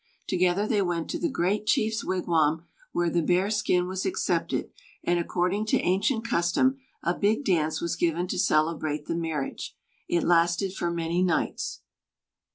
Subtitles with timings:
[0.25, 4.71] Together they went to the great chief's wigwam, where the bear skin was accepted,
[5.03, 9.75] and, according to ancient custom, a big dance was given to celebrate the marriage.
[10.09, 11.81] It lasted for many nights.